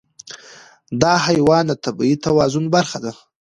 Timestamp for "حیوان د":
1.27-1.73